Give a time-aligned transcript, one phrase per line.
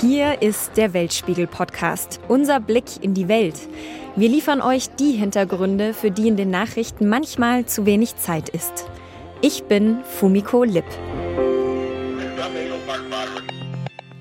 [0.00, 3.54] Hier ist der Weltspiegel Podcast, unser Blick in die Welt.
[4.14, 8.90] Wir liefern euch die Hintergründe, für die in den Nachrichten manchmal zu wenig Zeit ist.
[9.40, 10.84] Ich bin Fumiko Lipp.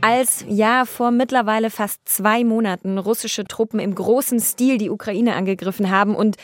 [0.08, 5.90] Als ja vor mittlerweile fast zwei Monaten russische Truppen im großen Stil die Ukraine angegriffen
[5.90, 6.36] haben und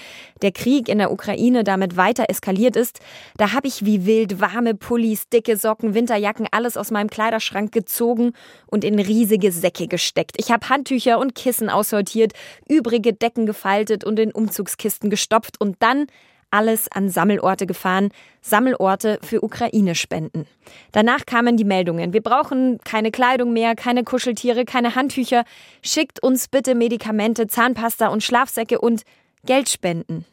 [0.41, 3.01] der Krieg in der Ukraine damit weiter eskaliert ist,
[3.37, 8.33] da habe ich wie wild warme Pullis, dicke Socken, Winterjacken, alles aus meinem Kleiderschrank gezogen
[8.65, 10.37] und in riesige Säcke gesteckt.
[10.37, 12.33] Ich habe Handtücher und Kissen aussortiert,
[12.67, 16.07] übrige Decken gefaltet und in Umzugskisten gestopft und dann
[16.51, 18.09] alles an Sammelorte gefahren,
[18.41, 20.45] Sammelorte für Ukraine-Spenden.
[20.91, 25.43] Danach kamen die Meldungen, wir brauchen keine Kleidung mehr, keine Kuscheltiere, keine Handtücher,
[25.81, 29.03] schickt uns bitte Medikamente, Zahnpasta und Schlafsäcke und
[29.45, 30.25] Geldspenden.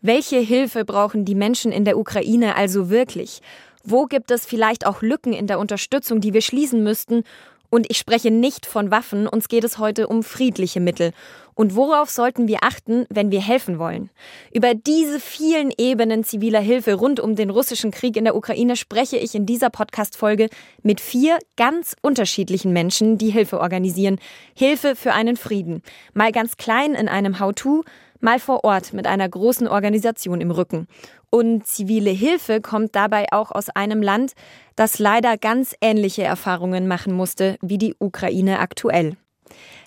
[0.00, 3.40] Welche Hilfe brauchen die Menschen in der Ukraine also wirklich?
[3.84, 7.24] Wo gibt es vielleicht auch Lücken in der Unterstützung, die wir schließen müssten?
[7.70, 11.12] Und ich spreche nicht von Waffen, uns geht es heute um friedliche Mittel.
[11.54, 14.10] Und worauf sollten wir achten, wenn wir helfen wollen?
[14.54, 19.16] Über diese vielen Ebenen ziviler Hilfe rund um den russischen Krieg in der Ukraine spreche
[19.16, 20.50] ich in dieser Podcast-Folge
[20.82, 24.20] mit vier ganz unterschiedlichen Menschen, die Hilfe organisieren.
[24.54, 25.82] Hilfe für einen Frieden.
[26.14, 27.82] Mal ganz klein in einem How-To,
[28.20, 30.86] mal vor Ort mit einer großen Organisation im Rücken.
[31.30, 34.32] Und zivile Hilfe kommt dabei auch aus einem Land,
[34.76, 39.16] das leider ganz ähnliche Erfahrungen machen musste wie die Ukraine aktuell.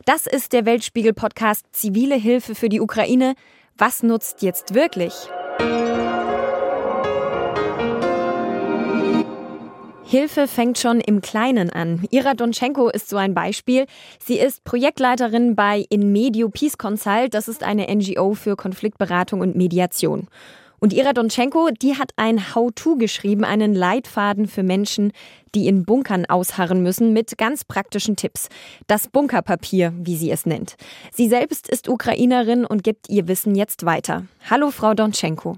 [0.05, 3.33] Das ist der Weltspiegel-Podcast Zivile Hilfe für die Ukraine.
[3.77, 5.13] Was nutzt jetzt wirklich?
[10.03, 12.05] Hilfe fängt schon im Kleinen an.
[12.11, 13.85] Ira Donschenko ist so ein Beispiel.
[14.19, 17.33] Sie ist Projektleiterin bei InMedio Peace Consult.
[17.33, 20.27] Das ist eine NGO für Konfliktberatung und Mediation.
[20.83, 25.11] Und Ira Donschenko, die hat ein How-To geschrieben, einen Leitfaden für Menschen,
[25.53, 28.49] die in Bunkern ausharren müssen, mit ganz praktischen Tipps.
[28.87, 30.77] Das Bunkerpapier, wie sie es nennt.
[31.13, 34.25] Sie selbst ist Ukrainerin und gibt ihr Wissen jetzt weiter.
[34.49, 35.57] Hallo, Frau Donschenko.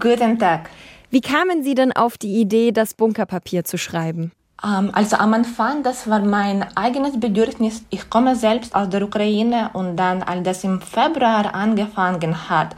[0.00, 0.68] Guten Tag.
[1.08, 4.32] Wie kamen Sie denn auf die Idee, das Bunkerpapier zu schreiben?
[4.64, 7.84] Ähm, also am Anfang, das war mein eigenes Bedürfnis.
[7.90, 12.74] Ich komme selbst aus der Ukraine und dann, als das im Februar angefangen hat,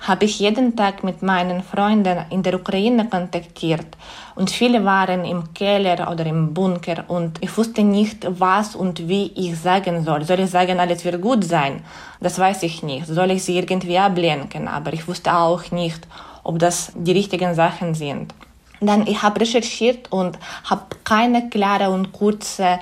[0.00, 3.86] habe ich jeden Tag mit meinen Freunden in der Ukraine kontaktiert
[4.34, 9.32] und viele waren im Keller oder im Bunker und ich wusste nicht, was und wie
[9.34, 10.24] ich sagen soll.
[10.24, 11.82] Soll ich sagen, alles wird gut sein?
[12.20, 13.06] Das weiß ich nicht.
[13.06, 14.68] Soll ich sie irgendwie ablenken?
[14.68, 16.06] Aber ich wusste auch nicht,
[16.44, 18.34] ob das die richtigen Sachen sind.
[18.80, 22.78] Dann ich habe recherchiert und habe keine klare und kurze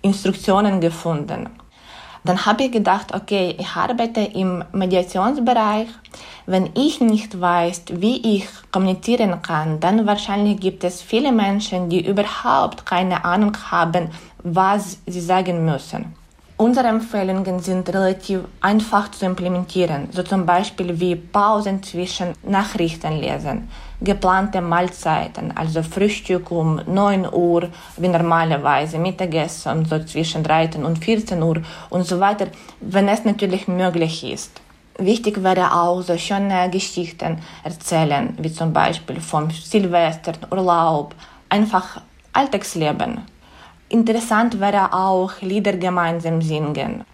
[0.00, 1.48] Instruktionen gefunden.
[2.24, 5.88] Dann habe ich gedacht, okay, ich arbeite im Mediationsbereich.
[6.46, 12.06] Wenn ich nicht weiß, wie ich kommunizieren kann, dann wahrscheinlich gibt es viele Menschen, die
[12.06, 14.08] überhaupt keine Ahnung haben,
[14.42, 16.14] was sie sagen müssen.
[16.56, 23.68] Unsere Empfehlungen sind relativ einfach zu implementieren, so zum Beispiel wie Pausen zwischen Nachrichten lesen,
[24.00, 31.42] geplante Mahlzeiten, also Frühstück um 9 Uhr wie normalerweise, Mittagessen so zwischen 13 und 14
[31.42, 32.48] Uhr und so weiter,
[32.80, 34.60] wenn es natürlich möglich ist.
[34.98, 41.14] Wichtig wäre auch so schöne Geschichten erzählen, wie zum Beispiel vom Silvester, Urlaub,
[41.48, 42.00] einfach
[42.32, 43.22] Alltagsleben.
[43.88, 47.04] Interessant wäre auch Lieder gemeinsam singen.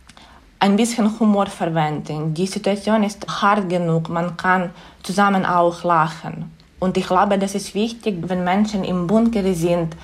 [0.58, 2.34] Ein bisschen Humor verwenden.
[2.34, 4.70] Die Situation ist hart genug, man kann
[5.02, 6.52] zusammen auch lachen.
[6.80, 9.94] Und ich glaube, das ist wichtig, wenn Menschen im Bunker sind.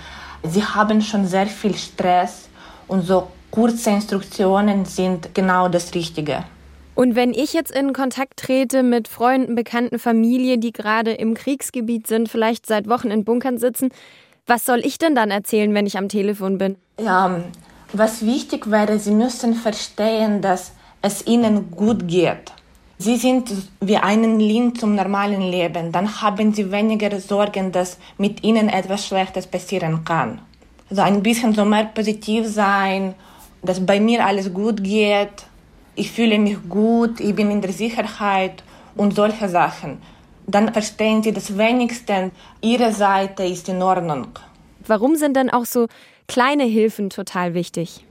[0.44, 2.48] Sie haben schon sehr viel Stress
[2.86, 6.44] und so kurze Instruktionen sind genau das Richtige.
[6.94, 12.06] Und wenn ich jetzt in Kontakt trete mit Freunden, Bekannten, Familie, die gerade im Kriegsgebiet
[12.06, 13.90] sind, vielleicht seit Wochen in Bunkern sitzen,
[14.46, 16.76] was soll ich denn dann erzählen, wenn ich am Telefon bin?
[17.00, 17.42] Ja,
[17.92, 20.72] was wichtig wäre, Sie müssen verstehen, dass
[21.02, 22.52] es Ihnen gut geht.
[22.98, 25.92] Sie sind wie einen Link zum normalen Leben.
[25.92, 30.40] Dann haben Sie weniger Sorgen, dass mit Ihnen etwas Schlechtes passieren kann.
[30.90, 33.14] So ein bisschen so mehr positiv sein,
[33.62, 35.44] dass bei mir alles gut geht.
[35.94, 38.62] Ich fühle mich gut, ich bin in der Sicherheit
[38.94, 39.98] und solche Sachen
[40.46, 44.28] dann verstehen sie das wenigstens, ihre Seite ist in Ordnung.
[44.86, 45.88] Warum sind denn auch so
[46.26, 48.04] kleine Hilfen total wichtig?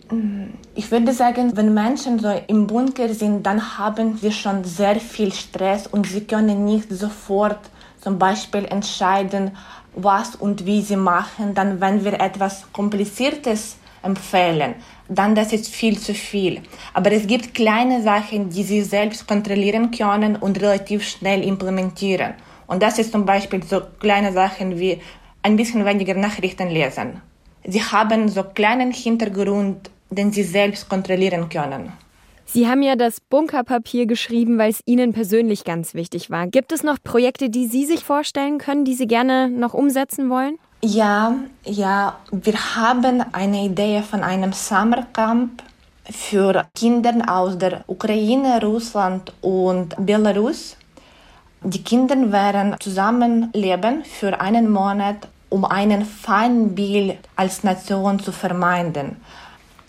[0.75, 5.33] Ich würde sagen, wenn Menschen so im Bunker sind, dann haben sie schon sehr viel
[5.33, 7.59] Stress und sie können nicht sofort
[8.01, 9.51] zum Beispiel entscheiden,
[9.95, 11.55] was und wie sie machen.
[11.55, 14.75] Dann, wenn wir etwas Kompliziertes empfehlen,
[15.09, 16.61] dann das ist viel zu viel.
[16.93, 22.35] Aber es gibt kleine Sachen, die Sie selbst kontrollieren können und relativ schnell implementieren.
[22.67, 25.01] Und das ist zum Beispiel so kleine Sachen wie
[25.41, 27.21] ein bisschen weniger Nachrichten lesen.
[27.67, 31.91] Sie haben so kleinen Hintergrund den sie selbst kontrollieren können.
[32.45, 36.45] Sie haben ja das Bunkerpapier geschrieben, weil es Ihnen persönlich ganz wichtig war.
[36.47, 40.57] Gibt es noch Projekte, die Sie sich vorstellen können, die Sie gerne noch umsetzen wollen?
[40.83, 41.35] Ja,
[41.65, 45.63] ja, wir haben eine Idee von einem Summercamp
[46.11, 50.77] für Kinder aus der Ukraine, Russland und Belarus.
[51.63, 59.17] Die Kinder werden zusammenleben für einen Monat, um einen Feindbild als Nation zu vermeiden.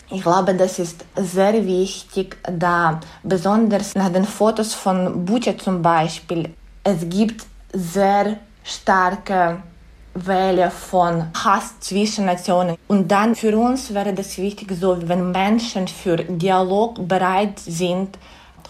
[0.09, 6.53] Ich glaube, das ist sehr wichtig, da besonders nach den Fotos von Butcher zum Beispiel,
[6.83, 9.57] es gibt sehr starke
[10.13, 12.77] Welle von Hass zwischen Nationen.
[12.87, 18.17] Und dann für uns wäre das wichtig, so wenn Menschen für Dialog bereit sind,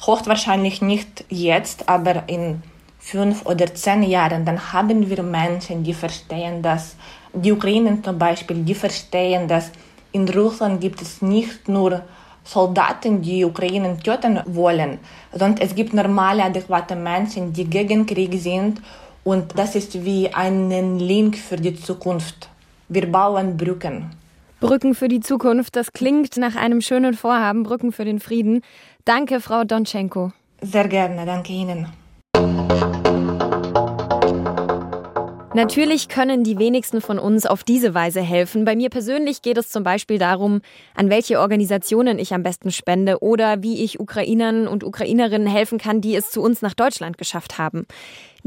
[0.02, 2.62] hochwahrscheinlich nicht jetzt, aber in
[3.10, 6.96] fünf oder zehn Jahren, dann haben wir Menschen, die verstehen, dass
[7.34, 9.72] die Ukrainer zum Beispiel, die verstehen, dass
[10.12, 12.02] in Russland gibt es nicht nur
[12.44, 15.00] Soldaten, die Ukraine töten wollen,
[15.32, 18.82] sondern es gibt normale, adäquate Menschen, die gegen Krieg sind.
[19.24, 22.50] Und das ist wie ein Link für die Zukunft.
[22.90, 24.12] Wir bauen Brücken.
[24.60, 28.62] Brücken für die Zukunft, das klingt nach einem schönen Vorhaben, Brücken für den Frieden.
[29.06, 30.32] Danke, Frau Donchenko.
[30.62, 31.88] Sehr gerne, danke Ihnen.
[35.58, 38.64] Natürlich können die wenigsten von uns auf diese Weise helfen.
[38.64, 40.62] Bei mir persönlich geht es zum Beispiel darum,
[40.94, 46.00] an welche Organisationen ich am besten spende oder wie ich Ukrainern und Ukrainerinnen helfen kann,
[46.00, 47.88] die es zu uns nach Deutschland geschafft haben.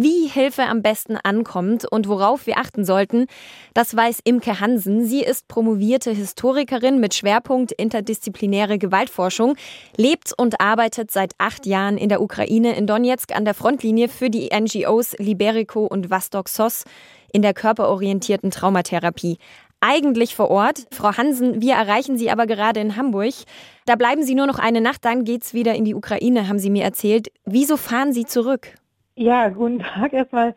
[0.03, 3.27] Wie Hilfe am besten ankommt und worauf wir achten sollten,
[3.75, 5.05] das weiß Imke Hansen.
[5.05, 9.57] Sie ist promovierte Historikerin mit Schwerpunkt interdisziplinäre Gewaltforschung,
[9.99, 14.31] lebt und arbeitet seit acht Jahren in der Ukraine in Donetsk an der Frontlinie für
[14.31, 16.85] die NGOs Liberico und Vostok SOS
[17.31, 19.37] in der körperorientierten Traumatherapie
[19.81, 20.87] eigentlich vor Ort.
[20.93, 23.35] Frau Hansen, wir erreichen Sie aber gerade in Hamburg.
[23.85, 26.71] Da bleiben Sie nur noch eine Nacht, dann geht's wieder in die Ukraine, haben Sie
[26.71, 27.29] mir erzählt.
[27.45, 28.80] Wieso fahren Sie zurück?
[29.15, 30.55] Ja, guten Tag erstmal.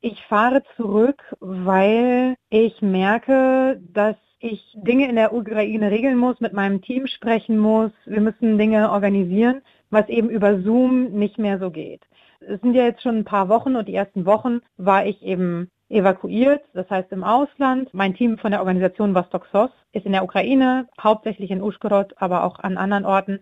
[0.00, 6.52] Ich fahre zurück, weil ich merke, dass ich Dinge in der Ukraine regeln muss, mit
[6.52, 7.92] meinem Team sprechen muss.
[8.04, 12.02] Wir müssen Dinge organisieren, was eben über Zoom nicht mehr so geht.
[12.40, 15.70] Es sind ja jetzt schon ein paar Wochen und die ersten Wochen war ich eben
[15.88, 17.88] evakuiert, das heißt im Ausland.
[17.94, 22.44] Mein Team von der Organisation Vostok SOS ist in der Ukraine, hauptsächlich in Uschgorod, aber
[22.44, 23.40] auch an anderen Orten.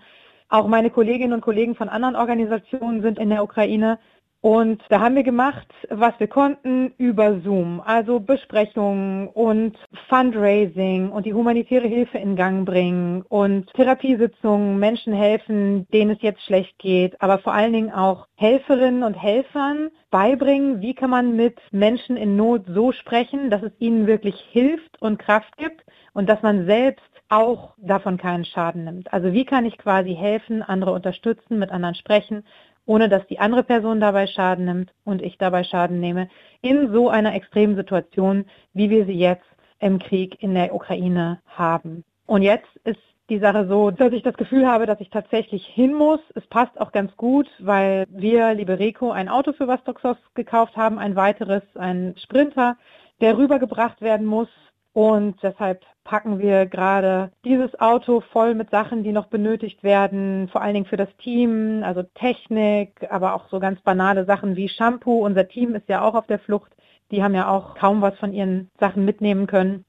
[0.48, 3.98] Auch meine Kolleginnen und Kollegen von anderen Organisationen sind in der Ukraine.
[4.42, 9.78] Und da haben wir gemacht, was wir konnten über Zoom, also Besprechungen und
[10.08, 16.42] Fundraising und die humanitäre Hilfe in Gang bringen und Therapiesitzungen, Menschen helfen, denen es jetzt
[16.42, 21.60] schlecht geht, aber vor allen Dingen auch Helferinnen und Helfern beibringen, wie kann man mit
[21.70, 25.84] Menschen in Not so sprechen, dass es ihnen wirklich hilft und Kraft gibt
[26.14, 29.12] und dass man selbst auch davon keinen Schaden nimmt.
[29.12, 32.44] Also wie kann ich quasi helfen, andere unterstützen, mit anderen sprechen
[32.86, 36.28] ohne dass die andere Person dabei Schaden nimmt und ich dabei Schaden nehme,
[36.60, 39.46] in so einer extremen Situation, wie wir sie jetzt
[39.78, 42.04] im Krieg in der Ukraine haben.
[42.26, 45.94] Und jetzt ist die Sache so, dass ich das Gefühl habe, dass ich tatsächlich hin
[45.94, 46.20] muss.
[46.34, 50.98] Es passt auch ganz gut, weil wir, liebe Rico, ein Auto für Vostoxos gekauft haben,
[50.98, 52.76] ein weiteres, ein Sprinter,
[53.20, 54.48] der rübergebracht werden muss
[54.92, 60.60] und deshalb packen wir gerade dieses Auto voll mit Sachen, die noch benötigt werden, vor
[60.60, 65.24] allen Dingen für das Team, also Technik, aber auch so ganz banale Sachen wie Shampoo.
[65.24, 66.72] Unser Team ist ja auch auf der Flucht.
[67.10, 69.84] Die haben ja auch kaum was von ihren Sachen mitnehmen können.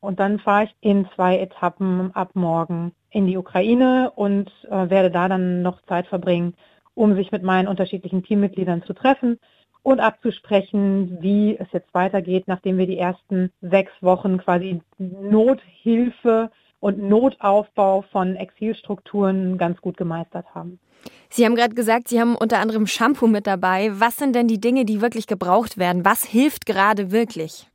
[0.00, 5.10] Und dann fahre ich in zwei Etappen ab morgen in die Ukraine und äh, werde
[5.10, 6.54] da dann noch Zeit verbringen,
[6.94, 9.38] um sich mit meinen unterschiedlichen Teammitgliedern zu treffen
[9.86, 16.50] und abzusprechen, wie es jetzt weitergeht, nachdem wir die ersten sechs Wochen quasi Nothilfe
[16.80, 20.80] und Notaufbau von Exilstrukturen ganz gut gemeistert haben.
[21.28, 23.92] Sie haben gerade gesagt, Sie haben unter anderem Shampoo mit dabei.
[23.92, 26.04] Was sind denn die Dinge, die wirklich gebraucht werden?
[26.04, 27.68] Was hilft gerade wirklich?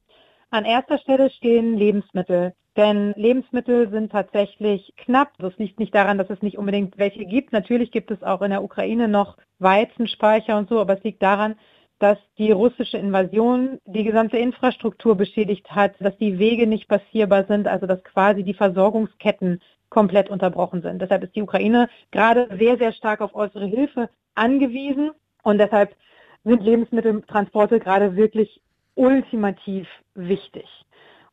[0.49, 2.51] An erster Stelle stehen Lebensmittel.
[2.75, 5.31] Denn Lebensmittel sind tatsächlich knapp.
[5.37, 7.53] Das liegt nicht daran, dass es nicht unbedingt welche gibt.
[7.53, 11.55] Natürlich gibt es auch in der Ukraine noch Weizenspeicher und so, aber es liegt daran,
[12.01, 17.67] dass die russische Invasion die gesamte Infrastruktur beschädigt hat, dass die Wege nicht passierbar sind,
[17.67, 20.99] also dass quasi die Versorgungsketten komplett unterbrochen sind.
[20.99, 25.11] Deshalb ist die Ukraine gerade sehr, sehr stark auf äußere Hilfe angewiesen
[25.43, 25.95] und deshalb
[26.43, 28.61] sind Lebensmitteltransporte gerade wirklich
[28.95, 30.65] ultimativ wichtig.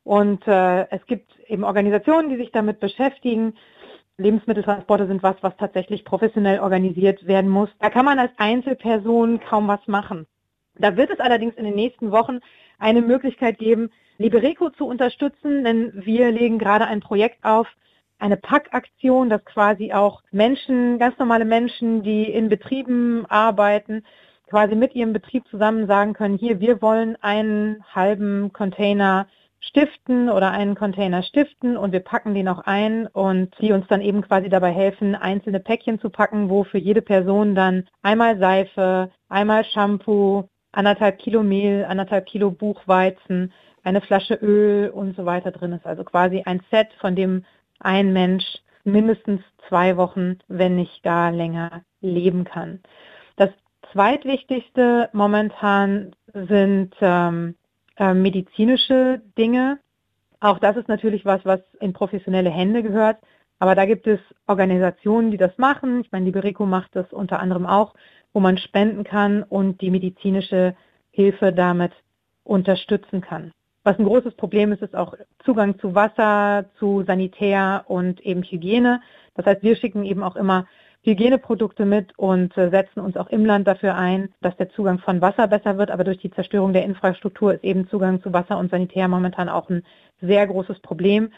[0.05, 3.55] Und äh, es gibt eben Organisationen, die sich damit beschäftigen.
[4.19, 7.71] Lebensmitteltransporte sind was, was tatsächlich professionell organisiert werden muss.
[7.79, 10.27] Da kann man als Einzelperson kaum was machen.
[10.79, 12.41] Da wird es allerdings in den nächsten Wochen
[12.79, 17.67] eine Möglichkeit geben, Libereco zu unterstützen, denn wir legen gerade ein Projekt auf,
[18.19, 24.05] eine Packaktion, dass quasi auch Menschen, ganz normale Menschen, die in Betrieben arbeiten,
[24.49, 29.29] quasi mit ihrem Betrieb zusammen sagen können, hier, wir wollen einen halben Container
[29.61, 34.01] stiften oder einen Container stiften und wir packen den auch ein und die uns dann
[34.01, 39.11] eben quasi dabei helfen, einzelne Päckchen zu packen, wo für jede Person dann einmal Seife,
[39.29, 45.73] einmal Shampoo, anderthalb Kilo Mehl, anderthalb Kilo Buchweizen, eine Flasche Öl und so weiter drin
[45.73, 45.85] ist.
[45.85, 47.45] Also quasi ein Set, von dem
[47.81, 48.45] ein Mensch
[48.85, 52.81] mindestens zwei Wochen, wenn nicht gar länger, leben kann.
[53.35, 53.51] Das
[53.93, 57.57] zweitwichtigste momentan sind ähm,
[57.97, 59.81] äh, medizinische Dinge.
[60.39, 63.19] Auch das ist natürlich was, was in professionelle Hände gehört.
[63.59, 66.03] Aber da gibt es Organisationen, die das machen.
[66.03, 67.95] Ich meine, die Berico macht das unter anderem auch,
[68.33, 70.75] wo man spenden kann und die medizinische
[71.11, 71.93] Hilfe damit
[72.45, 73.53] unterstützen kann.
[73.85, 79.01] Was ein großes Problem ist, ist auch Zugang zu Wasser, zu Sanitär und eben Hygiene.
[79.35, 80.67] Das heißt, wir schicken eben auch immer
[81.03, 85.21] Hygieneprodukte mit und äh, setzen uns auch im Land dafür ein, dass der Zugang von
[85.21, 85.91] Wasser besser wird.
[85.91, 89.71] Aber durch die Zerstörung der Infrastruktur ist eben Zugang zu Wasser und Sanitär momentan auch
[89.71, 89.85] ein
[90.21, 91.31] sehr großes Problem.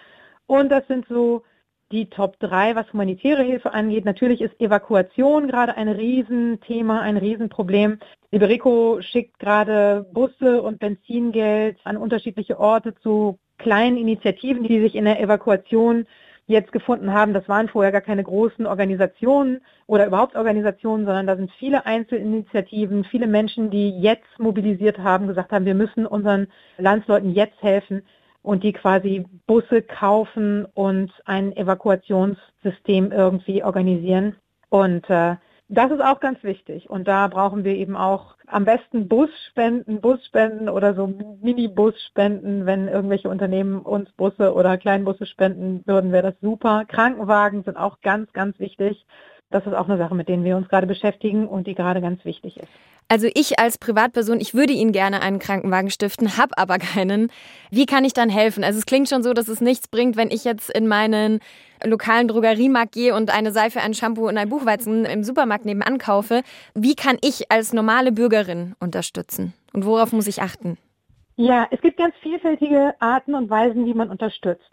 [0.47, 1.45] Und das sind so
[1.93, 4.05] die Top 3, was humanitäre Hilfe angeht.
[4.05, 7.99] Natürlich ist Evakuation gerade ein Riesenthema, ein Riesenproblem.
[8.31, 15.05] Liberico schickt gerade Busse und Benzingeld an unterschiedliche Orte zu kleinen Initiativen, die sich in
[15.05, 16.07] der Evakuation
[16.47, 21.37] jetzt gefunden haben, das waren vorher gar keine großen Organisationen oder überhaupt Organisationen, sondern da
[21.37, 27.33] sind viele Einzelinitiativen, viele Menschen, die jetzt mobilisiert haben, gesagt haben, wir müssen unseren Landsleuten
[27.33, 28.03] jetzt helfen
[28.43, 34.37] und die quasi Busse kaufen und ein Evakuationssystem irgendwie organisieren.
[34.71, 35.37] Und äh,
[35.69, 36.91] das ist auch ganz wichtig.
[36.91, 42.67] Und da brauchen wir eben auch am besten Busspenden, Busspenden oder so Mini-Busspenden.
[42.67, 46.85] Wenn irgendwelche Unternehmen uns Busse oder Kleinbusse spenden würden, wäre das super.
[46.87, 49.07] Krankenwagen sind auch ganz, ganz wichtig.
[49.51, 52.25] Das ist auch eine Sache, mit denen wir uns gerade beschäftigen und die gerade ganz
[52.25, 52.69] wichtig ist.
[53.09, 57.33] Also ich als Privatperson, ich würde Ihnen gerne einen Krankenwagen stiften, habe aber keinen.
[57.73, 58.63] Wie kann ich dann helfen?
[58.63, 61.41] Also es klingt schon so, dass es nichts bringt, wenn ich jetzt in meinen
[61.85, 66.43] lokalen Drogeriemarkt gehe und eine Seife, ein Shampoo und ein Buchweizen im Supermarkt nebenan kaufe.
[66.75, 69.55] Wie kann ich als normale Bürgerin unterstützen?
[69.73, 70.79] Und worauf muss ich achten?
[71.35, 74.71] Ja, es gibt ganz vielfältige Arten und Weisen, wie man unterstützt.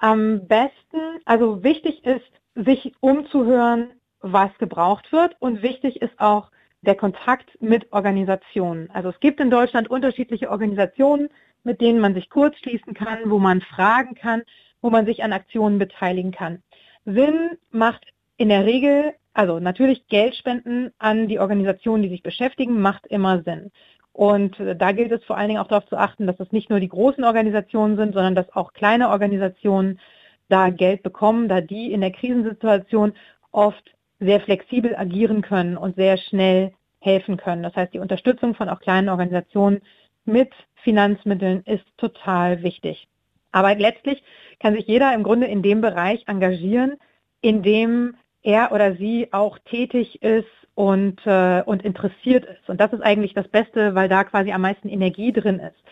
[0.00, 2.24] Am besten, also wichtig ist,
[2.56, 6.50] sich umzuhören, was gebraucht wird und wichtig ist auch
[6.82, 8.90] der Kontakt mit Organisationen.
[8.92, 11.28] Also es gibt in Deutschland unterschiedliche Organisationen,
[11.64, 14.42] mit denen man sich kurz schließen kann, wo man fragen kann,
[14.80, 16.62] wo man sich an Aktionen beteiligen kann.
[17.04, 18.06] Sinn macht
[18.36, 23.70] in der Regel, also natürlich Geldspenden an die Organisationen, die sich beschäftigen, macht immer Sinn.
[24.12, 26.80] Und da gilt es vor allen Dingen auch darauf zu achten, dass es nicht nur
[26.80, 30.00] die großen Organisationen sind, sondern dass auch kleine Organisationen
[30.48, 33.12] da Geld bekommen, da die in der Krisensituation
[33.52, 37.62] oft sehr flexibel agieren können und sehr schnell helfen können.
[37.62, 39.80] Das heißt, die Unterstützung von auch kleinen Organisationen
[40.24, 43.08] mit Finanzmitteln ist total wichtig.
[43.52, 44.22] Aber letztlich
[44.60, 46.98] kann sich jeder im Grunde in dem Bereich engagieren,
[47.40, 52.68] in dem er oder sie auch tätig ist und, äh, und interessiert ist.
[52.68, 55.82] Und das ist eigentlich das Beste, weil da quasi am meisten Energie drin ist.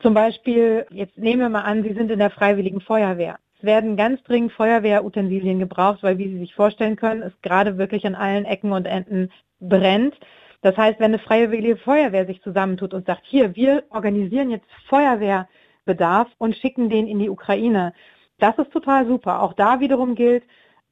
[0.00, 3.38] Zum Beispiel, jetzt nehmen wir mal an, Sie sind in der Freiwilligen Feuerwehr.
[3.58, 8.06] Es werden ganz dringend Feuerwehrutensilien gebraucht, weil, wie Sie sich vorstellen können, es gerade wirklich
[8.06, 10.14] an allen Ecken und Enden brennt.
[10.60, 15.48] Das heißt, wenn eine freiwillige Feuerwehr sich zusammentut und sagt, hier, wir organisieren jetzt Feuerwehr,
[15.84, 17.94] Bedarf und schicken den in die Ukraine.
[18.38, 19.42] Das ist total super.
[19.42, 20.44] Auch da wiederum gilt,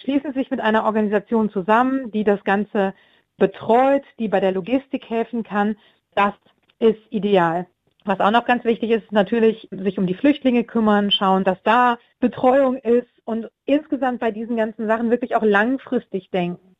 [0.02, 2.94] schließen Sie sich mit einer Organisation zusammen, die das Ganze
[3.36, 5.76] betreut, die bei der Logistik helfen kann.
[6.14, 6.34] Das
[6.78, 7.66] ist ideal.
[8.04, 11.98] Was auch noch ganz wichtig ist, natürlich sich um die Flüchtlinge kümmern, schauen, dass da
[12.20, 16.76] Betreuung ist und insgesamt bei diesen ganzen Sachen wirklich auch langfristig denken.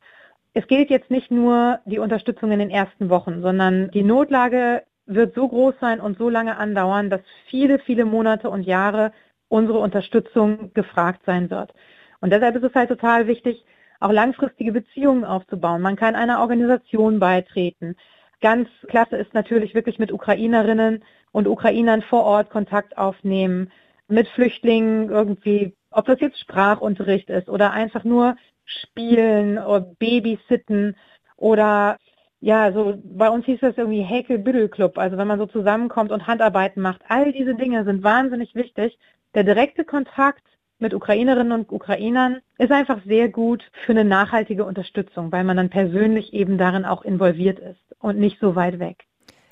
[0.52, 5.34] Es gilt jetzt nicht nur die Unterstützung in den ersten Wochen, sondern die Notlage wird
[5.34, 9.12] so groß sein und so lange andauern, dass viele, viele Monate und Jahre
[9.48, 11.72] unsere Unterstützung gefragt sein wird.
[12.20, 13.64] Und deshalb ist es halt total wichtig,
[13.98, 15.80] auch langfristige Beziehungen aufzubauen.
[15.80, 17.96] Man kann einer Organisation beitreten.
[18.40, 23.70] Ganz klasse ist natürlich wirklich mit Ukrainerinnen und Ukrainern vor Ort Kontakt aufnehmen,
[24.08, 30.96] mit Flüchtlingen irgendwie, ob das jetzt Sprachunterricht ist oder einfach nur spielen oder babysitten
[31.36, 31.98] oder
[32.40, 36.82] ja, so bei uns hieß das irgendwie Häkel-Büdel-Club, also wenn man so zusammenkommt und Handarbeiten
[36.82, 37.00] macht.
[37.08, 38.98] All diese Dinge sind wahnsinnig wichtig.
[39.34, 40.44] Der direkte Kontakt
[40.78, 45.70] mit Ukrainerinnen und Ukrainern ist einfach sehr gut für eine nachhaltige Unterstützung, weil man dann
[45.70, 49.04] persönlich eben darin auch involviert ist und nicht so weit weg.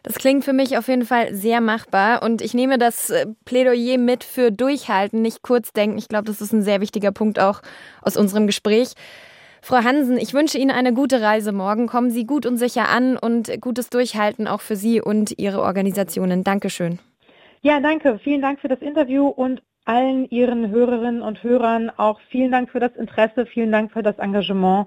[0.03, 3.99] Das klingt für mich auf jeden Fall sehr machbar und ich nehme das äh, Plädoyer
[3.99, 5.97] mit für Durchhalten, nicht kurz denken.
[5.97, 7.63] Ich glaube, das ist ein sehr wichtiger Punkt auch
[8.01, 8.95] aus unserem Gespräch.
[9.65, 11.87] Frau Hansen, ich wünsche Ihnen eine gute Reise morgen.
[11.87, 16.43] Kommen Sie gut und sicher an und gutes Durchhalten auch für Sie und Ihre Organisationen.
[16.43, 16.99] Dankeschön.
[17.61, 18.19] Ja, danke.
[18.25, 22.81] Vielen Dank für das Interview und allen Ihren Hörerinnen und Hörern auch vielen Dank für
[22.81, 24.87] das Interesse, vielen Dank für das Engagement.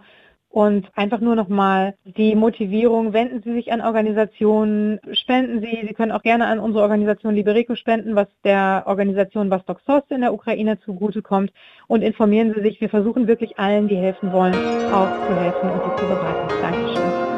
[0.49, 5.85] Und einfach nur nochmal die Motivierung, wenden Sie sich an Organisationen, spenden Sie.
[5.85, 10.21] Sie können auch gerne an unsere Organisation Liberico spenden, was der Organisation Vostok Sost in
[10.21, 11.51] der Ukraine zugutekommt.
[11.87, 12.79] Und informieren Sie sich.
[12.79, 14.55] Wir versuchen wirklich allen, die helfen wollen,
[14.93, 16.47] auch zu helfen und sie zu beraten.
[16.61, 17.34] Dankeschön.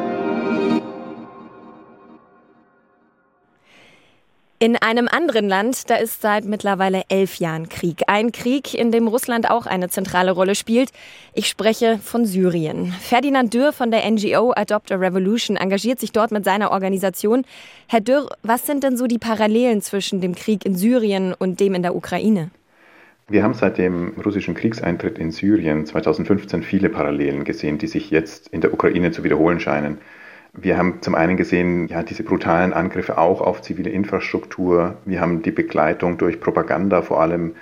[4.60, 8.02] In einem anderen Land, da ist seit mittlerweile elf Jahren Krieg.
[8.08, 10.90] Ein Krieg, in dem Russland auch eine zentrale Rolle spielt.
[11.32, 12.92] Ich spreche von Syrien.
[13.00, 17.44] Ferdinand Dürr von der NGO Adopt a Revolution engagiert sich dort mit seiner Organisation.
[17.86, 21.76] Herr Dürr, was sind denn so die Parallelen zwischen dem Krieg in Syrien und dem
[21.76, 22.50] in der Ukraine?
[23.28, 28.48] Wir haben seit dem russischen Kriegseintritt in Syrien 2015 viele Parallelen gesehen, die sich jetzt
[28.48, 29.98] in der Ukraine zu wiederholen scheinen.
[30.52, 34.96] Wir haben zum einen gesehen, ja, diese brutalen Angriffe auch auf zivile Infrastruktur.
[35.04, 37.54] Wir haben die Begleitung durch Propaganda, vor allem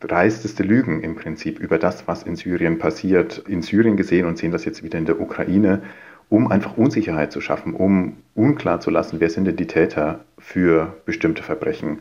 [0.00, 4.52] dreisteste Lügen im Prinzip über das, was in Syrien passiert, in Syrien gesehen und sehen
[4.52, 5.82] das jetzt wieder in der Ukraine,
[6.28, 10.96] um einfach Unsicherheit zu schaffen, um unklar zu lassen, wer sind denn die Täter für
[11.04, 12.00] bestimmte Verbrechen.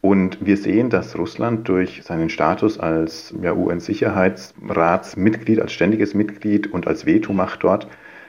[0.00, 6.86] Und wir sehen, dass Russland durch seinen Status als ja, UN-Sicherheitsratsmitglied, als ständiges Mitglied und
[6.86, 7.88] als Vetomacht dort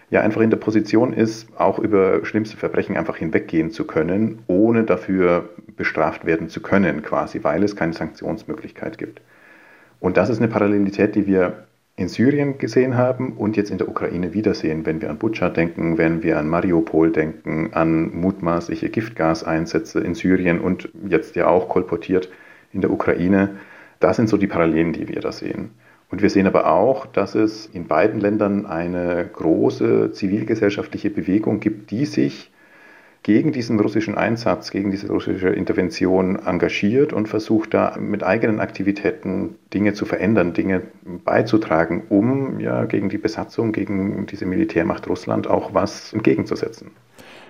[0.09, 4.83] ja einfach in der Position ist, auch über schlimmste Verbrechen einfach hinweggehen zu können, ohne
[4.83, 9.21] dafür bestraft werden zu können, quasi, weil es keine Sanktionsmöglichkeit gibt.
[9.99, 11.65] Und das ist eine Parallelität, die wir
[11.97, 15.97] in Syrien gesehen haben und jetzt in der Ukraine wiedersehen, wenn wir an Butscha denken,
[15.97, 22.29] wenn wir an Mariupol denken, an mutmaßliche Giftgaseinsätze in Syrien und jetzt ja auch kolportiert
[22.73, 23.55] in der Ukraine.
[24.01, 25.71] Das sind so die Parallelen, die wir da sehen.
[26.11, 31.91] Und wir sehen aber auch, dass es in beiden Ländern eine große zivilgesellschaftliche Bewegung gibt,
[31.91, 32.51] die sich
[33.23, 39.55] gegen diesen russischen Einsatz, gegen diese russische Intervention engagiert und versucht da mit eigenen Aktivitäten
[39.73, 40.83] Dinge zu verändern, Dinge
[41.23, 46.91] beizutragen, um ja gegen die Besatzung, gegen diese Militärmacht Russland auch was entgegenzusetzen.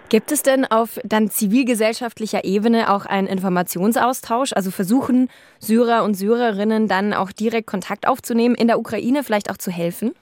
[0.09, 4.53] Gibt es denn auf dann zivilgesellschaftlicher Ebene auch einen Informationsaustausch?
[4.53, 9.57] Also versuchen Syrer und Syrerinnen dann auch direkt Kontakt aufzunehmen, in der Ukraine vielleicht auch
[9.57, 10.13] zu helfen?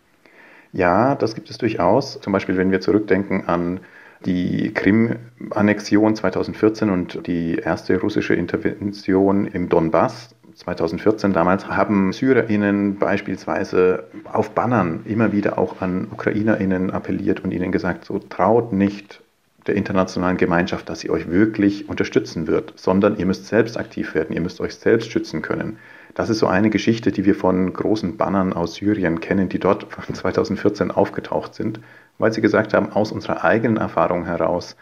[0.71, 2.19] Ja, das gibt es durchaus.
[2.21, 3.81] Zum Beispiel, wenn wir zurückdenken an
[4.25, 14.05] die Krim-Annexion 2014 und die erste russische Intervention im Donbass 2014 damals haben SyrerInnen beispielsweise
[14.31, 19.21] auf Bannern immer wieder auch an UkrainerInnen appelliert und ihnen gesagt, so traut nicht
[19.67, 24.36] der internationalen Gemeinschaft, dass sie euch wirklich unterstützen wird, sondern ihr müsst selbst aktiv werden,
[24.36, 25.78] ihr müsst euch selbst schützen können.
[26.15, 29.88] Das ist so eine Geschichte, die wir von großen Bannern aus Syrien kennen, die dort
[29.91, 31.80] 2014 aufgetaucht sind,
[32.17, 34.76] weil sie gesagt haben, aus unserer eigenen Erfahrung heraus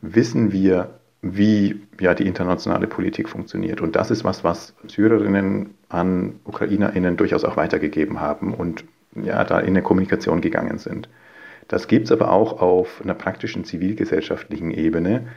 [0.00, 3.80] wissen wir, wie ja, die internationale Politik funktioniert.
[3.80, 8.84] Und das ist was, was Syrerinnen an Ukrainerinnen durchaus auch weitergegeben haben und
[9.16, 11.08] ja, da in eine Kommunikation gegangen sind.
[11.68, 15.28] Das gibt es aber auch auf einer praktischen zivilgesellschaftlichen Ebene,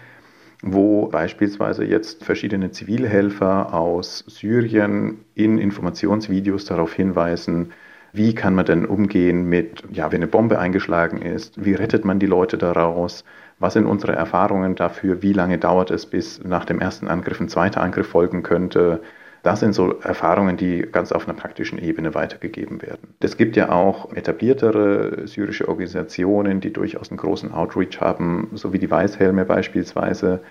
[0.64, 7.74] wo beispielsweise jetzt verschiedene Zivilhelfer aus Syrien in Informationsvideos darauf hinweisen,
[8.14, 12.20] wie kann man denn umgehen mit, ja, wenn eine Bombe eingeschlagen ist, wie rettet man
[12.20, 13.24] die Leute daraus,
[13.60, 17.50] was sind unsere Erfahrungen dafür, wie lange dauert es, bis nach dem ersten Angriff ein
[17.50, 19.02] zweiter Angriff folgen könnte,
[19.44, 23.16] das sind so Erfahrungen, die ganz auf einer praktischen Ebene weitergegeben werden.
[23.20, 28.80] Es gibt ja auch etabliertere syrische Organisationen, die durchaus einen großen Outreach haben, so wie
[28.80, 30.42] die Weißhelme beispielsweise,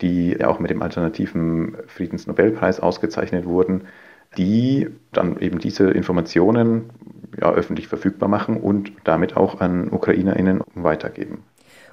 [0.00, 3.82] die ja auch mit dem alternativen Friedensnobelpreis ausgezeichnet wurden,
[4.36, 6.90] die dann eben diese Informationen
[7.40, 11.42] ja, öffentlich verfügbar machen und damit auch an UkrainerInnen weitergeben.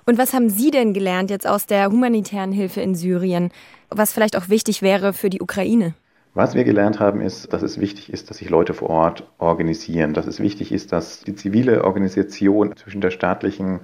[0.05, 3.51] Und was haben Sie denn gelernt jetzt aus der humanitären Hilfe in Syrien,
[3.89, 5.93] was vielleicht auch wichtig wäre für die Ukraine?
[6.35, 10.15] Was wir gelernt haben, ist, dass es wichtig ist, dass sich Leute vor Ort organisieren,
[10.15, 13.81] dass es wichtig ist, dass die zivile Organisation zwischen der staatlichen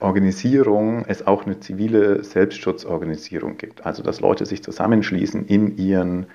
[0.00, 3.86] Organisierung es auch eine zivile Selbstschutzorganisierung gibt.
[3.86, 6.26] Also dass Leute sich zusammenschließen in ihren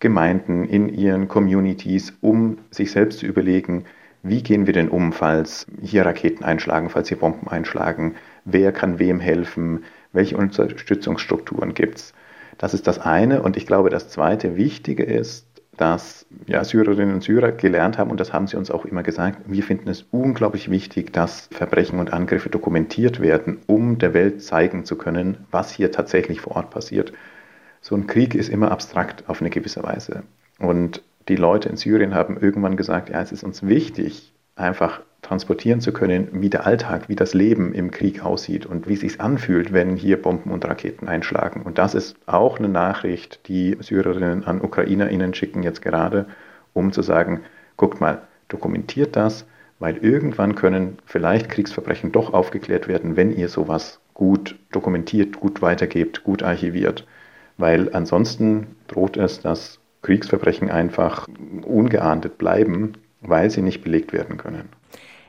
[0.00, 3.84] Gemeinden, in ihren Communities, um sich selbst zu überlegen,
[4.22, 8.14] wie gehen wir denn um, falls hier Raketen einschlagen, falls hier Bomben einschlagen,
[8.46, 12.14] wer kann wem helfen, welche Unterstützungsstrukturen gibt es.
[12.58, 13.42] Das ist das eine.
[13.42, 18.20] Und ich glaube, das zweite Wichtige ist, dass ja, Syrerinnen und Syrer gelernt haben, und
[18.20, 22.12] das haben sie uns auch immer gesagt, wir finden es unglaublich wichtig, dass Verbrechen und
[22.12, 27.12] Angriffe dokumentiert werden, um der Welt zeigen zu können, was hier tatsächlich vor Ort passiert.
[27.80, 30.22] So ein Krieg ist immer abstrakt auf eine gewisse Weise.
[30.58, 35.80] Und die Leute in Syrien haben irgendwann gesagt, ja, es ist uns wichtig, einfach transportieren
[35.80, 39.20] zu können, wie der Alltag, wie das Leben im Krieg aussieht und wie es sich
[39.20, 41.62] anfühlt, wenn hier Bomben und Raketen einschlagen.
[41.62, 46.26] Und das ist auch eine Nachricht, die Syrerinnen an UkrainerInnen schicken jetzt gerade,
[46.72, 47.40] um zu sagen,
[47.76, 49.46] guckt mal, dokumentiert das,
[49.78, 56.22] weil irgendwann können vielleicht Kriegsverbrechen doch aufgeklärt werden, wenn ihr sowas gut dokumentiert, gut weitergebt,
[56.22, 57.06] gut archiviert.
[57.56, 61.28] Weil ansonsten droht es, dass Kriegsverbrechen einfach
[61.62, 64.68] ungeahndet bleiben, weil sie nicht belegt werden können.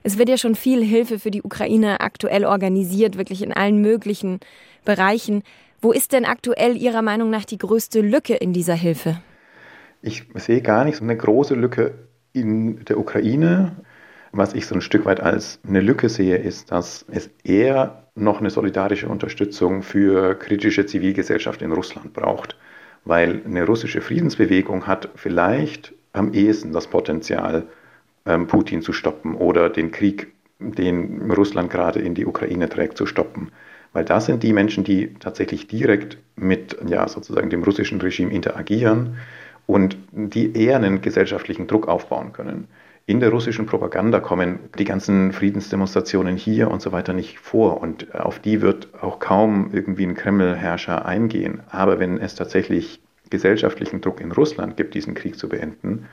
[0.05, 4.39] Es wird ja schon viel Hilfe für die Ukraine aktuell organisiert, wirklich in allen möglichen
[4.85, 5.41] Bereichen.
[5.81, 9.19] Wo ist denn aktuell Ihrer Meinung nach die größte Lücke in dieser Hilfe?
[10.03, 11.95] Ich sehe gar nicht so eine große Lücke
[12.33, 13.77] in der Ukraine.
[14.31, 18.41] Was ich so ein Stück weit als eine Lücke sehe, ist, dass es eher noch
[18.41, 22.55] eine solidarische Unterstützung für kritische Zivilgesellschaft in Russland braucht.
[23.05, 27.65] Weil eine russische Friedensbewegung hat vielleicht am ehesten das Potenzial,
[28.25, 33.51] Putin zu stoppen oder den Krieg, den Russland gerade in die Ukraine trägt, zu stoppen.
[33.93, 39.17] Weil das sind die Menschen, die tatsächlich direkt mit ja, sozusagen dem russischen Regime interagieren
[39.67, 42.67] und die eher einen gesellschaftlichen Druck aufbauen können.
[43.07, 48.15] In der russischen Propaganda kommen die ganzen Friedensdemonstrationen hier und so weiter nicht vor und
[48.15, 51.61] auf die wird auch kaum irgendwie ein Kreml-Herrscher eingehen.
[51.69, 56.07] Aber wenn es tatsächlich gesellschaftlichen Druck in Russland gibt, diesen Krieg zu beenden,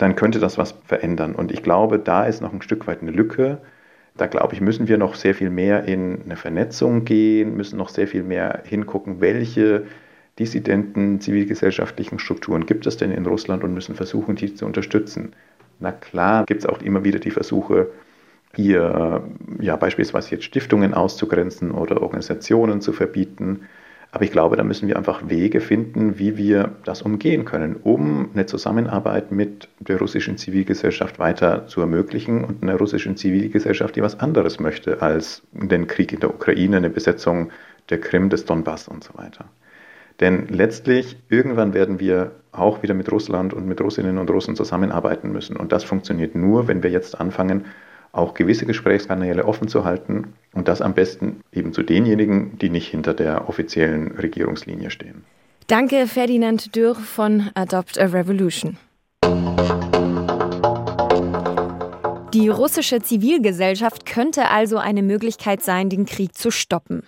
[0.00, 1.34] dann könnte das was verändern.
[1.34, 3.58] Und ich glaube, da ist noch ein Stück weit eine Lücke.
[4.16, 7.90] Da glaube ich, müssen wir noch sehr viel mehr in eine Vernetzung gehen, müssen noch
[7.90, 9.84] sehr viel mehr hingucken, welche
[10.38, 15.34] dissidenten zivilgesellschaftlichen Strukturen gibt es denn in Russland und müssen versuchen, die zu unterstützen.
[15.80, 17.88] Na klar, gibt es auch immer wieder die Versuche,
[18.56, 19.22] hier
[19.60, 23.68] ja beispielsweise jetzt Stiftungen auszugrenzen oder Organisationen zu verbieten.
[24.12, 28.30] Aber ich glaube, da müssen wir einfach Wege finden, wie wir das umgehen können, um
[28.34, 34.18] eine Zusammenarbeit mit der russischen Zivilgesellschaft weiter zu ermöglichen und einer russischen Zivilgesellschaft, die was
[34.18, 37.50] anderes möchte als den Krieg in der Ukraine, eine Besetzung
[37.88, 39.44] der Krim, des Donbass und so weiter.
[40.18, 45.32] Denn letztlich, irgendwann werden wir auch wieder mit Russland und mit Russinnen und Russen zusammenarbeiten
[45.32, 45.56] müssen.
[45.56, 47.64] Und das funktioniert nur, wenn wir jetzt anfangen,
[48.12, 52.88] auch gewisse Gesprächskanäle offen zu halten und das am besten eben zu denjenigen, die nicht
[52.88, 55.24] hinter der offiziellen Regierungslinie stehen.
[55.66, 58.76] Danke, Ferdinand Dürr von Adopt a Revolution.
[62.32, 67.02] Die russische Zivilgesellschaft könnte also eine Möglichkeit sein, den Krieg zu stoppen.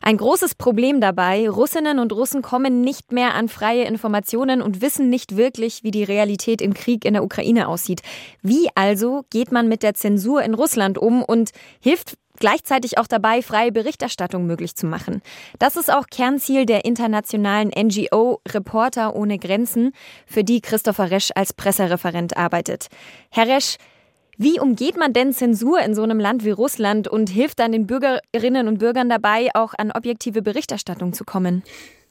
[0.00, 5.10] Ein großes Problem dabei, Russinnen und Russen kommen nicht mehr an freie Informationen und wissen
[5.10, 8.00] nicht wirklich, wie die Realität im Krieg in der Ukraine aussieht.
[8.40, 13.42] Wie also geht man mit der Zensur in Russland um und hilft gleichzeitig auch dabei,
[13.42, 15.20] freie Berichterstattung möglich zu machen.
[15.58, 19.92] Das ist auch Kernziel der internationalen NGO Reporter ohne Grenzen,
[20.26, 22.88] für die Christopher Resch als Pressereferent arbeitet.
[23.30, 23.76] Herr Resch,
[24.42, 27.86] wie umgeht man denn Zensur in so einem Land wie Russland und hilft dann den
[27.86, 31.62] Bürgerinnen und Bürgern dabei, auch an objektive Berichterstattung zu kommen?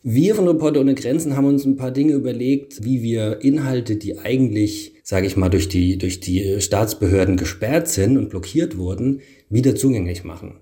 [0.04, 4.18] Wir von Reporter ohne Grenzen haben uns ein paar Dinge überlegt, wie wir Inhalte, die
[4.18, 9.76] eigentlich, sage ich mal, durch die, durch die Staatsbehörden gesperrt sind und blockiert wurden, wieder
[9.76, 10.56] zugänglich machen.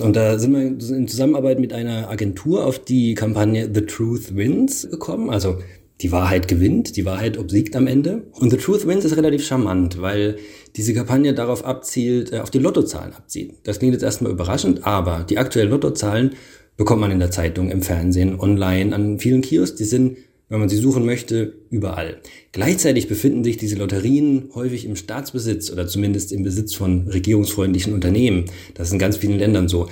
[0.00, 0.62] Und da sind wir
[0.96, 5.30] in Zusammenarbeit mit einer Agentur auf die Kampagne The Truth Wins gekommen.
[5.30, 5.58] Also
[6.02, 8.24] die Wahrheit gewinnt, die Wahrheit obsiegt am Ende.
[8.32, 10.36] Und The Truth Wins ist relativ charmant, weil
[10.74, 13.54] diese Kampagne darauf abzielt, äh, auf die Lottozahlen abzielt.
[13.64, 16.32] Das klingt jetzt erstmal überraschend, aber die aktuellen Lottozahlen
[16.76, 19.76] bekommt man in der Zeitung, im Fernsehen, online, an vielen Kiosks.
[19.76, 20.16] Die sind,
[20.48, 22.20] wenn man sie suchen möchte, überall.
[22.50, 28.46] Gleichzeitig befinden sich diese Lotterien häufig im Staatsbesitz oder zumindest im Besitz von regierungsfreundlichen Unternehmen.
[28.74, 29.88] Das ist in ganz vielen Ländern so.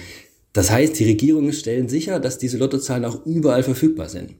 [0.52, 4.34] Das heißt, die Regierungen stellen sicher, dass diese Lottozahlen auch überall verfügbar sind.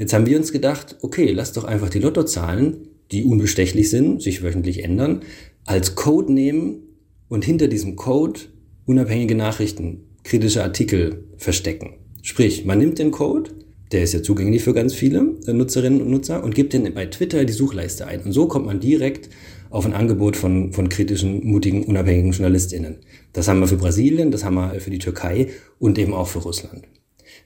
[0.00, 4.42] Jetzt haben wir uns gedacht, okay, lass doch einfach die Lottozahlen, die unbestechlich sind, sich
[4.42, 5.20] wöchentlich ändern,
[5.66, 6.84] als Code nehmen
[7.28, 8.40] und hinter diesem Code
[8.86, 11.98] unabhängige Nachrichten, kritische Artikel verstecken.
[12.22, 13.50] Sprich, man nimmt den Code,
[13.92, 17.44] der ist ja zugänglich für ganz viele Nutzerinnen und Nutzer und gibt den bei Twitter
[17.44, 18.22] die Suchleiste ein.
[18.22, 19.28] Und so kommt man direkt
[19.68, 23.00] auf ein Angebot von, von kritischen, mutigen, unabhängigen JournalistInnen.
[23.34, 26.38] Das haben wir für Brasilien, das haben wir für die Türkei und eben auch für
[26.38, 26.88] Russland.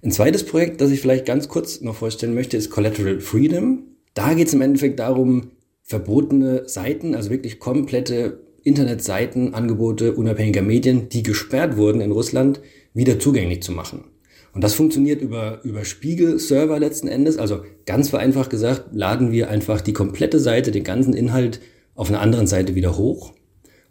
[0.03, 3.85] Ein zweites Projekt, das ich vielleicht ganz kurz noch vorstellen möchte, ist Collateral Freedom.
[4.15, 5.51] Da geht es im Endeffekt darum,
[5.83, 12.61] verbotene Seiten, also wirklich komplette Internetseiten, Angebote unabhängiger Medien, die gesperrt wurden in Russland,
[12.95, 14.05] wieder zugänglich zu machen.
[14.55, 17.39] Und das funktioniert über, über Spiegel-Server letzten Endes.
[17.39, 21.61] Also ganz vereinfacht gesagt, laden wir einfach die komplette Seite, den ganzen Inhalt
[21.95, 23.33] auf einer anderen Seite wieder hoch.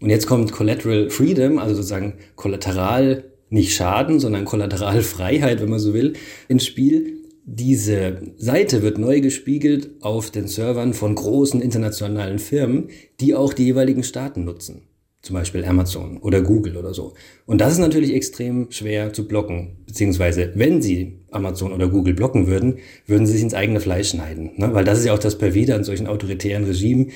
[0.02, 5.94] Und jetzt kommt Collateral Freedom, also sozusagen Kollateral nicht Schaden, sondern Kollateralfreiheit, wenn man so
[5.94, 6.14] will,
[6.48, 7.20] ins Spiel.
[7.46, 12.90] Diese Seite wird neu gespiegelt auf den Servern von großen internationalen Firmen,
[13.20, 14.84] die auch die jeweiligen Staaten nutzen.
[15.22, 17.14] Zum Beispiel Amazon oder Google oder so.
[17.46, 19.78] Und das ist natürlich extrem schwer zu blocken.
[19.86, 24.52] Beziehungsweise, wenn sie Amazon oder Google blocken würden, würden sie sich ins eigene Fleisch schneiden.
[24.58, 24.74] Ne?
[24.74, 27.12] Weil das ist ja auch das Perfider an solchen autoritären Regimen.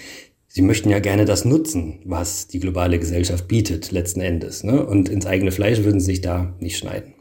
[0.58, 4.64] Sie möchten ja gerne das nutzen, was die globale Gesellschaft bietet, letzten Endes.
[4.64, 4.84] Ne?
[4.84, 7.14] Und ins eigene Fleisch würden sie sich da nicht schneiden.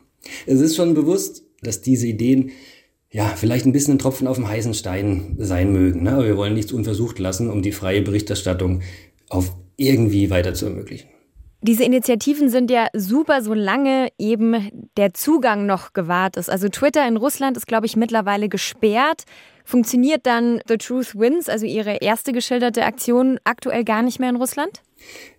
[0.47, 2.53] Es ist schon bewusst, dass diese Ideen
[3.11, 6.05] ja, vielleicht ein bisschen ein Tropfen auf dem heißen Stein sein mögen.
[6.05, 6.13] Ne?
[6.13, 8.81] Aber wir wollen nichts unversucht lassen, um die freie Berichterstattung
[9.29, 11.11] auf irgendwie weiter zu ermöglichen.
[11.61, 16.49] Diese Initiativen sind ja super, solange eben der Zugang noch gewahrt ist.
[16.49, 19.25] Also Twitter in Russland ist, glaube ich, mittlerweile gesperrt.
[19.67, 24.37] Funktioniert dann The Truth Wins, also Ihre erste geschilderte Aktion, aktuell gar nicht mehr in
[24.37, 24.81] Russland?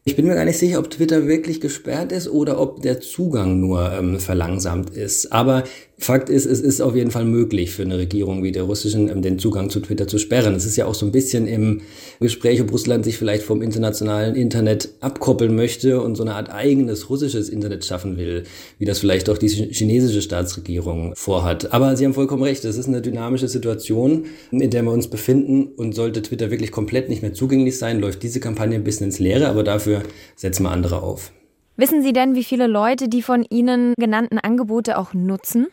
[0.07, 3.59] Ich bin mir gar nicht sicher, ob Twitter wirklich gesperrt ist oder ob der Zugang
[3.59, 5.33] nur ähm, verlangsamt ist.
[5.33, 5.65] Aber
[5.99, 9.23] Fakt ist, es ist auf jeden Fall möglich für eine Regierung wie der russischen, ähm,
[9.23, 10.53] den Zugang zu Twitter zu sperren.
[10.53, 11.81] Es ist ja auch so ein bisschen im
[12.19, 17.09] Gespräch, ob Russland sich vielleicht vom internationalen Internet abkoppeln möchte und so eine Art eigenes
[17.09, 18.43] russisches Internet schaffen will,
[18.77, 21.73] wie das vielleicht auch die chinesische Staatsregierung vorhat.
[21.73, 25.65] Aber Sie haben vollkommen recht, es ist eine dynamische Situation, in der wir uns befinden
[25.75, 29.17] und sollte Twitter wirklich komplett nicht mehr zugänglich sein, läuft diese Kampagne ein bisschen ins
[29.17, 30.03] Leere, aber dafür
[30.35, 31.31] setzen wir andere auf.
[31.75, 35.67] Wissen Sie denn, wie viele Leute die von Ihnen genannten Angebote auch nutzen?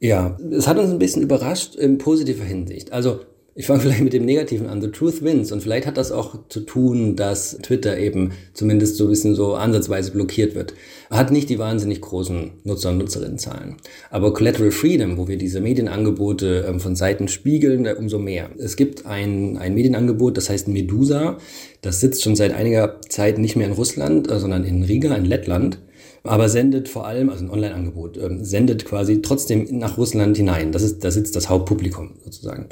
[0.00, 2.92] Ja, es hat uns ein bisschen überrascht in positiver Hinsicht.
[2.92, 3.20] Also
[3.58, 4.80] ich fange vielleicht mit dem Negativen an.
[4.80, 5.50] The Truth wins.
[5.50, 9.56] Und vielleicht hat das auch zu tun, dass Twitter eben zumindest so ein bisschen so
[9.56, 10.74] ansatzweise blockiert wird.
[11.10, 13.74] Hat nicht die wahnsinnig großen Nutzer- und Nutzerinnenzahlen.
[14.10, 18.50] Aber Collateral Freedom, wo wir diese Medienangebote ähm, von Seiten spiegeln, umso mehr.
[18.58, 21.38] Es gibt ein, ein Medienangebot, das heißt Medusa.
[21.80, 25.24] Das sitzt schon seit einiger Zeit nicht mehr in Russland, äh, sondern in Riga, in
[25.24, 25.80] Lettland
[26.24, 30.72] aber sendet vor allem, also ein Online-Angebot, ähm, sendet quasi trotzdem nach Russland hinein.
[30.72, 32.66] Das ist, da sitzt das Hauptpublikum sozusagen.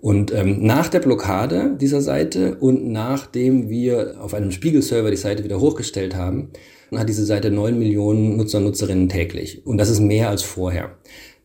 [0.00, 5.44] Und ähm, nach der Blockade dieser Seite und nachdem wir auf einem Spiegelserver die Seite
[5.44, 6.50] wieder hochgestellt haben,
[6.96, 9.66] hat diese Seite neun Millionen Nutzer und Nutzerinnen täglich.
[9.66, 10.92] Und das ist mehr als vorher.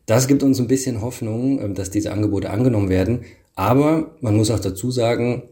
[0.06, 3.22] Das gibt uns ein bisschen Hoffnung, ähm, dass diese Angebote angenommen werden.
[3.54, 5.44] Aber man muss auch dazu sagen,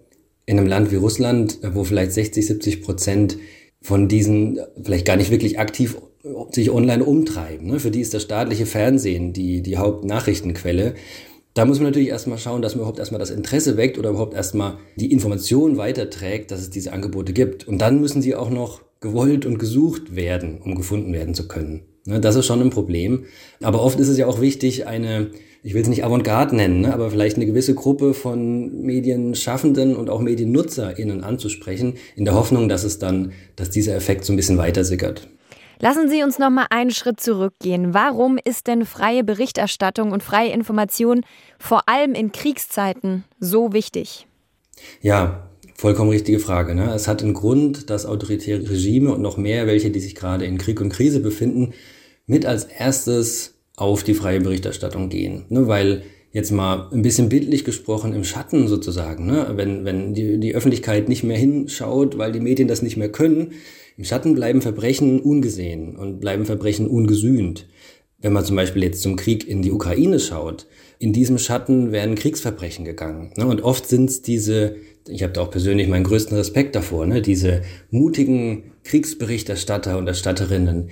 [0.47, 3.39] in einem Land wie Russland, äh, wo vielleicht 60, 70 Prozent
[3.83, 5.97] von diesen vielleicht gar nicht wirklich aktiv
[6.51, 7.67] sich online umtreiben.
[7.67, 7.81] Ne?
[7.81, 10.95] Für die ist das staatliche Fernsehen die, die Hauptnachrichtenquelle.
[11.55, 14.35] Da muss man natürlich erstmal schauen, dass man überhaupt erstmal das Interesse weckt oder überhaupt
[14.35, 17.69] erstmal die Information weiterträgt, dass es diese Angebote gibt.
[17.69, 21.83] Und dann müssen sie auch noch gewollt und gesucht werden, um gefunden werden zu können.
[22.07, 22.21] Ne?
[22.21, 23.25] Das ist schon ein Problem.
[23.61, 26.93] Aber oft ist es ja auch wichtig, eine ich will es nicht Avantgarde nennen, ne,
[26.93, 32.85] aber vielleicht eine gewisse Gruppe von Medienschaffenden und auch MediennutzerInnen anzusprechen, in der Hoffnung, dass
[32.85, 35.29] es dann, dass dieser Effekt so ein bisschen weiter sickert.
[35.79, 37.93] Lassen Sie uns noch mal einen Schritt zurückgehen.
[37.93, 41.23] Warum ist denn freie Berichterstattung und freie Information
[41.59, 44.29] vor allem in Kriegszeiten so wichtig?
[45.01, 46.77] Ja, vollkommen richtige Frage.
[46.77, 46.93] Ne?
[46.95, 50.59] Es hat einen Grund, dass autoritäre Regime und noch mehr welche, die sich gerade in
[50.59, 51.73] Krieg und Krise befinden,
[52.27, 55.45] mit als erstes auf die freie Berichterstattung gehen.
[55.49, 55.67] Ne?
[55.67, 59.53] Weil jetzt mal ein bisschen bildlich gesprochen im Schatten sozusagen, ne?
[59.55, 63.53] wenn, wenn die, die Öffentlichkeit nicht mehr hinschaut, weil die Medien das nicht mehr können,
[63.99, 67.69] im Schatten bleiben Verbrechen ungesehen und bleiben Verbrechen ungesühnt.
[68.21, 70.67] Wenn man zum Beispiel jetzt zum Krieg in die Ukraine schaut,
[70.99, 73.33] in diesem Schatten werden Kriegsverbrechen gegangen.
[73.37, 73.47] Ne?
[73.47, 74.77] Und oft sind es diese,
[75.09, 77.21] ich habe da auch persönlich meinen größten Respekt davor, ne?
[77.21, 80.89] diese mutigen Kriegsberichterstatter und Erstatterinnen,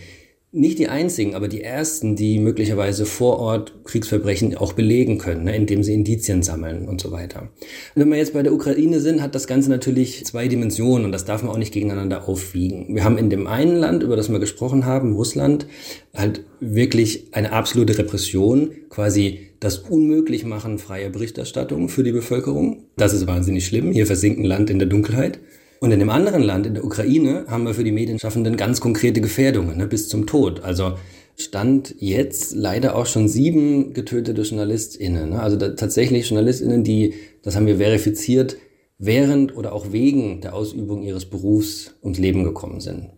[0.52, 5.54] nicht die einzigen, aber die ersten, die möglicherweise vor Ort Kriegsverbrechen auch belegen können, ne,
[5.54, 7.50] indem sie Indizien sammeln und so weiter.
[7.94, 11.24] wenn wir jetzt bei der Ukraine sind, hat das Ganze natürlich zwei Dimensionen und das
[11.24, 12.96] darf man auch nicht gegeneinander aufwiegen.
[12.96, 15.66] Wir haben in dem einen Land, über das wir gesprochen haben, Russland,
[16.14, 22.86] halt wirklich eine absolute Repression, quasi das Unmöglichmachen freier Berichterstattung für die Bevölkerung.
[22.96, 23.92] Das ist wahnsinnig schlimm.
[23.92, 25.38] Hier versinkt ein Land in der Dunkelheit.
[25.80, 29.22] Und in dem anderen Land, in der Ukraine, haben wir für die Medienschaffenden ganz konkrete
[29.22, 30.60] Gefährdungen, ne, bis zum Tod.
[30.62, 30.92] Also
[31.36, 35.30] stand jetzt leider auch schon sieben getötete JournalistInnen.
[35.30, 35.40] Ne?
[35.40, 38.58] Also da, tatsächlich JournalistInnen, die, das haben wir verifiziert,
[38.98, 43.08] während oder auch wegen der Ausübung ihres Berufs ums Leben gekommen sind.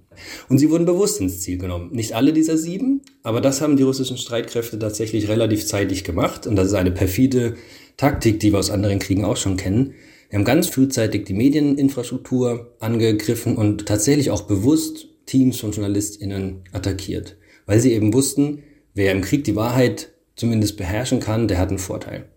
[0.49, 1.91] Und sie wurden bewusst ins Ziel genommen.
[1.93, 6.47] Nicht alle dieser sieben, aber das haben die russischen Streitkräfte tatsächlich relativ zeitig gemacht.
[6.47, 7.57] Und das ist eine perfide
[7.97, 9.95] Taktik, die wir aus anderen Kriegen auch schon kennen.
[10.33, 17.37] Wir haben ganz frühzeitig die Medieninfrastruktur angegriffen und tatsächlich auch bewusst Teams von JournalistInnen attackiert,
[17.67, 18.63] weil sie eben wussten,
[18.95, 22.31] wer im Krieg die Wahrheit zumindest beherrschen kann, der hat einen Vorteil.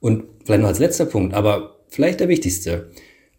[0.00, 2.88] Und vielleicht noch als letzter Punkt, aber vielleicht der wichtigste.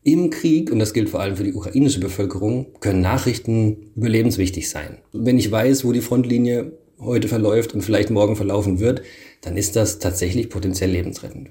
[0.04, 5.00] Im Krieg, und das gilt vor allem für die ukrainische Bevölkerung, können Nachrichten überlebenswichtig sein.
[5.14, 9.02] Wenn ich weiß, wo die Frontlinie heute verläuft und vielleicht morgen verlaufen wird,
[9.42, 11.50] dann ist das tatsächlich potenziell lebensrettend.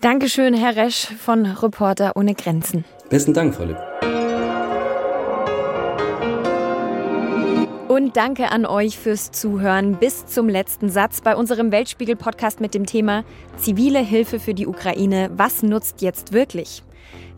[0.00, 2.84] Dankeschön, Herr Resch von Reporter ohne Grenzen.
[3.08, 3.78] Besten Dank, Frau Lipp.
[7.88, 12.86] Und danke an euch fürs Zuhören bis zum letzten Satz bei unserem Weltspiegel-Podcast mit dem
[12.86, 13.24] Thema
[13.56, 15.30] Zivile Hilfe für die Ukraine.
[15.36, 16.82] Was nutzt jetzt wirklich?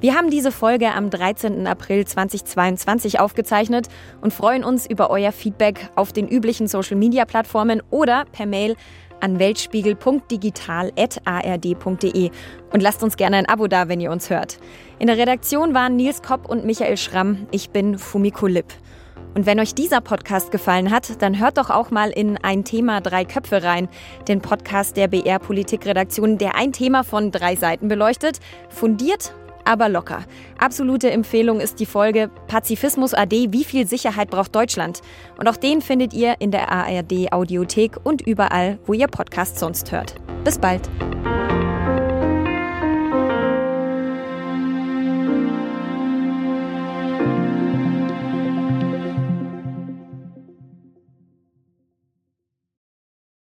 [0.01, 1.67] Wir haben diese Folge am 13.
[1.67, 3.89] April 2022 aufgezeichnet
[4.21, 8.77] und freuen uns über euer Feedback auf den üblichen Social-Media-Plattformen oder per Mail
[9.21, 12.31] an weltspiegel.digital.ard.de
[12.73, 14.59] und lasst uns gerne ein Abo da, wenn ihr uns hört.
[14.99, 17.47] In der Redaktion waren Nils Kopp und Michael Schramm.
[17.51, 18.73] Ich bin Fumiko Lipp.
[19.35, 23.03] Und wenn euch dieser Podcast gefallen hat, dann hört doch auch mal in Ein Thema
[23.03, 23.91] drei Köpfe rein,
[24.29, 29.35] den Podcast der BR Politikredaktion, der ein Thema von drei Seiten beleuchtet, fundiert
[29.67, 30.25] aber locker.
[30.59, 35.01] Absolute Empfehlung ist die Folge Pazifismus AD, wie viel Sicherheit braucht Deutschland?
[35.39, 39.93] Und auch den findet ihr in der ARD Audiothek und überall, wo ihr Podcasts sonst
[39.93, 40.15] hört.
[40.45, 40.89] Bis bald.